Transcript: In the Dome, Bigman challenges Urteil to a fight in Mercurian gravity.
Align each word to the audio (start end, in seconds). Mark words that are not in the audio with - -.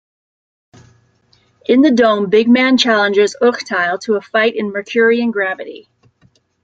In 1.67 1.83
the 1.83 1.91
Dome, 1.91 2.31
Bigman 2.31 2.79
challenges 2.79 3.35
Urteil 3.39 3.99
to 4.01 4.15
a 4.15 4.21
fight 4.21 4.55
in 4.55 4.71
Mercurian 4.71 5.29
gravity. 5.29 5.89